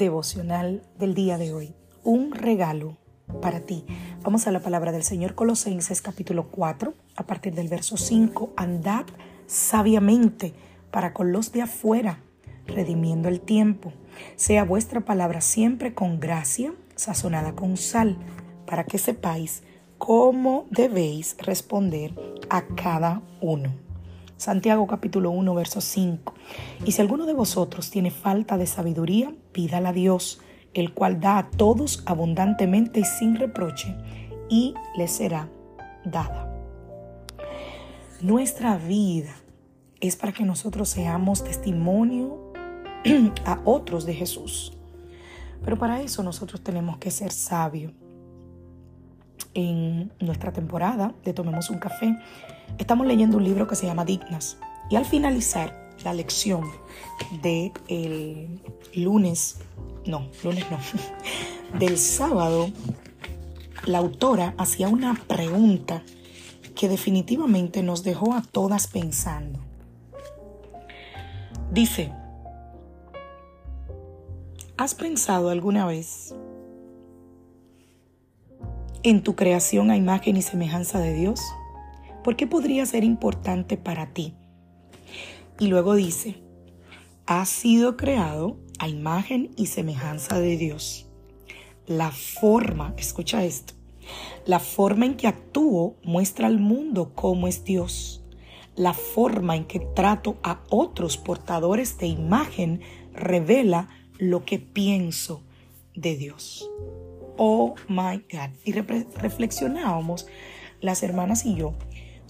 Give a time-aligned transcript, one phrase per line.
[0.00, 1.74] Devocional del día de hoy.
[2.02, 2.96] Un regalo
[3.42, 3.84] para ti.
[4.22, 8.54] Vamos a la palabra del Señor Colosenses capítulo 4, a partir del verso 5.
[8.56, 9.04] Andad
[9.46, 10.54] sabiamente
[10.90, 12.20] para con los de afuera,
[12.66, 13.92] redimiendo el tiempo.
[14.36, 18.16] Sea vuestra palabra siempre con gracia, sazonada con sal,
[18.66, 19.62] para que sepáis
[19.98, 22.14] cómo debéis responder
[22.48, 23.89] a cada uno.
[24.40, 26.32] Santiago capítulo 1, verso 5.
[26.86, 30.40] Y si alguno de vosotros tiene falta de sabiduría, pídala a Dios,
[30.72, 33.94] el cual da a todos abundantemente y sin reproche,
[34.48, 35.50] y le será
[36.06, 36.50] dada.
[38.22, 39.34] Nuestra vida
[40.00, 42.54] es para que nosotros seamos testimonio
[43.44, 44.72] a otros de Jesús.
[45.62, 47.92] Pero para eso nosotros tenemos que ser sabios.
[49.52, 52.16] En nuestra temporada de Tomemos un Café,
[52.78, 56.70] Estamos leyendo un libro que se llama Dignas y al finalizar la lección
[57.42, 58.60] de el
[58.94, 59.58] lunes,
[60.06, 60.78] no, lunes no,
[61.78, 62.70] del sábado,
[63.86, 66.02] la autora hacía una pregunta
[66.74, 69.60] que definitivamente nos dejó a todas pensando.
[71.70, 72.12] Dice,
[74.76, 76.34] ¿has pensado alguna vez
[79.02, 81.40] en tu creación a imagen y semejanza de Dios?
[82.30, 84.34] ¿Por qué podría ser importante para ti?
[85.58, 86.36] Y luego dice,
[87.26, 91.08] has sido creado a imagen y semejanza de Dios.
[91.88, 93.74] La forma, escucha esto,
[94.46, 98.22] la forma en que actúo muestra al mundo cómo es Dios.
[98.76, 102.80] La forma en que trato a otros portadores de imagen
[103.12, 103.88] revela
[104.18, 105.42] lo que pienso
[105.96, 106.70] de Dios.
[107.36, 108.50] Oh my God.
[108.64, 110.28] Y reflexionábamos
[110.80, 111.74] las hermanas y yo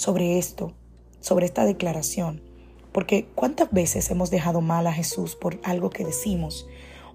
[0.01, 0.73] sobre esto,
[1.21, 2.41] sobre esta declaración.
[2.91, 6.67] Porque cuántas veces hemos dejado mal a Jesús por algo que decimos,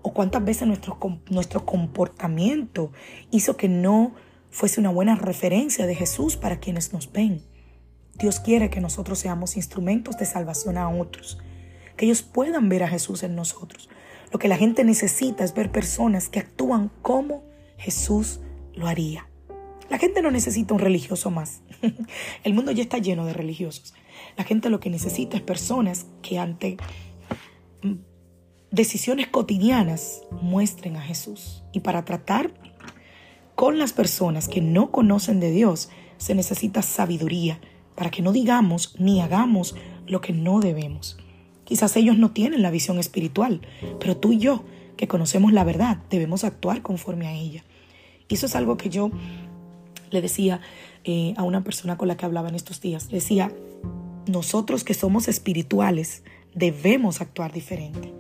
[0.04, 1.00] o cuántas veces nuestro,
[1.32, 2.92] nuestro comportamiento
[3.32, 4.14] hizo que no
[4.52, 7.42] fuese una buena referencia de Jesús para quienes nos ven.
[8.20, 11.40] Dios quiere que nosotros seamos instrumentos de salvación a otros,
[11.98, 13.90] que ellos puedan ver a Jesús en nosotros.
[14.32, 17.44] Lo que la gente necesita es ver personas que actúan como
[17.78, 18.42] Jesús
[18.76, 19.28] lo haría.
[19.90, 21.62] La gente no necesita un religioso más.
[22.44, 23.94] El mundo ya está lleno de religiosos.
[24.38, 26.78] La gente lo que necesita es personas que ante
[27.82, 27.94] mm,
[28.72, 31.64] decisiones cotidianas muestren a Jesús.
[31.72, 32.52] Y para tratar
[33.56, 37.60] con las personas que no conocen de Dios se necesita sabiduría
[37.96, 39.76] para que no digamos ni hagamos
[40.08, 41.18] lo que no debemos.
[41.64, 43.62] Quizás ellos no tienen la visión espiritual,
[44.00, 44.64] pero tú y yo,
[44.98, 47.64] que conocemos la verdad, debemos actuar conforme a ella.
[48.30, 49.12] Eso es algo que yo
[50.12, 50.62] le decía
[51.04, 53.52] eh, a una persona con la que hablaba en estos días, le decía,
[54.28, 56.24] nosotros que somos espirituales
[56.54, 58.14] debemos actuar diferente.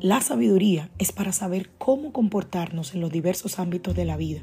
[0.00, 4.40] La sabiduría es para saber cómo comportarnos en los diversos ámbitos de la vida.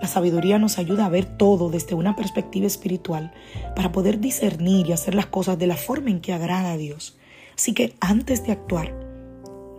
[0.00, 3.32] La sabiduría nos ayuda a ver todo desde una perspectiva espiritual
[3.74, 7.18] para poder discernir y hacer las cosas de la forma en que agrada a Dios.
[7.56, 8.94] Así que antes de actuar,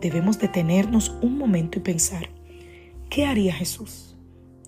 [0.01, 2.29] debemos detenernos un momento y pensar,
[3.09, 4.15] ¿qué haría Jesús?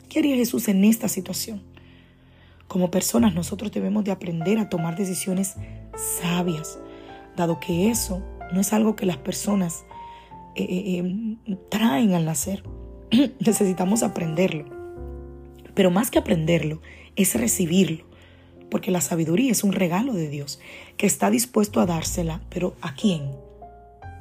[0.08, 1.62] ¿Qué haría Jesús en esta situación?
[2.69, 5.56] Como personas nosotros debemos de aprender a tomar decisiones
[6.22, 6.77] sabias,
[7.36, 8.24] dado que eso
[8.54, 9.86] no es algo que las personas
[10.56, 12.63] eh, eh, eh, traen al nacer.
[13.39, 14.66] Necesitamos aprenderlo.
[15.74, 16.80] Pero más que aprenderlo,
[17.16, 18.06] es recibirlo.
[18.69, 20.60] Porque la sabiduría es un regalo de Dios
[20.95, 23.31] que está dispuesto a dársela, pero ¿a quién?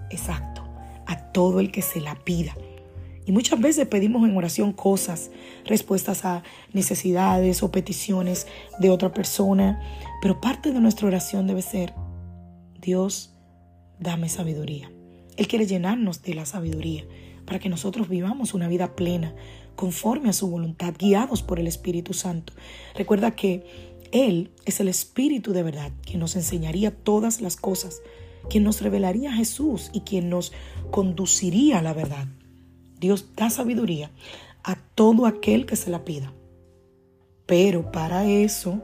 [0.08, 0.66] Exacto,
[1.06, 2.54] a todo el que se la pida.
[3.28, 5.30] Y muchas veces pedimos en oración cosas,
[5.66, 6.42] respuestas a
[6.72, 8.46] necesidades o peticiones
[8.78, 9.82] de otra persona,
[10.22, 11.92] pero parte de nuestra oración debe ser,
[12.80, 13.34] Dios,
[14.00, 14.90] dame sabiduría.
[15.36, 17.04] Él quiere llenarnos de la sabiduría
[17.44, 19.34] para que nosotros vivamos una vida plena,
[19.76, 22.54] conforme a su voluntad, guiados por el Espíritu Santo.
[22.94, 23.62] Recuerda que
[24.10, 28.00] Él es el Espíritu de verdad, quien nos enseñaría todas las cosas,
[28.48, 30.54] quien nos revelaría a Jesús y quien nos
[30.90, 32.26] conduciría a la verdad.
[33.00, 34.10] Dios da sabiduría
[34.64, 36.32] a todo aquel que se la pida.
[37.46, 38.82] Pero para eso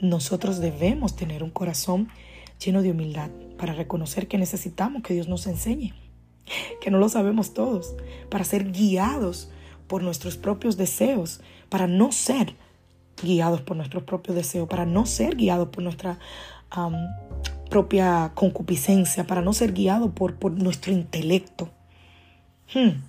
[0.00, 2.08] nosotros debemos tener un corazón
[2.58, 5.94] lleno de humildad para reconocer que necesitamos que Dios nos enseñe,
[6.80, 7.94] que no lo sabemos todos,
[8.28, 9.50] para ser guiados
[9.86, 12.54] por nuestros propios deseos, para no ser
[13.22, 16.18] guiados por nuestros propios deseos, para no ser guiados por nuestra
[17.68, 21.68] propia concupiscencia, para no ser guiados por, por nuestro intelecto.
[22.74, 23.02] Hmm.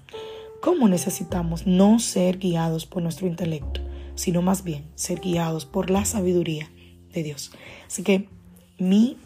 [0.62, 3.82] ¿Cómo necesitamos no ser guiados por nuestro intelecto,
[4.14, 6.70] sino más bien ser guiados por la sabiduría
[7.12, 7.52] de Dios?
[7.88, 8.30] Así que
[8.78, 9.18] mi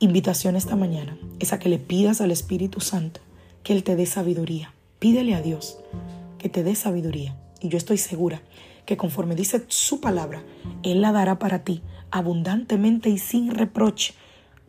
[0.00, 3.20] invitación esta mañana es a que le pidas al Espíritu Santo
[3.62, 4.74] que Él te dé sabiduría.
[4.98, 5.78] Pídele a Dios
[6.38, 7.36] que te dé sabiduría.
[7.60, 8.42] Y yo estoy segura
[8.84, 10.42] que conforme dice su palabra,
[10.82, 14.14] Él la dará para ti abundantemente y sin reproche,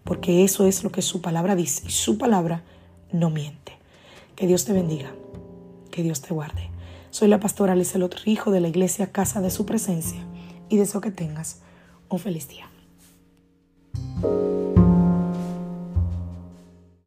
[0.04, 2.64] porque eso es lo que su palabra dice y su palabra
[3.12, 3.74] no miente.
[4.36, 5.12] Que Dios te bendiga,
[6.00, 6.70] que Dios te guarde.
[7.10, 10.26] Soy la pastora Lizelot Rijo de la iglesia Casa de Su Presencia
[10.70, 11.60] y deseo que tengas
[12.08, 12.70] un feliz día.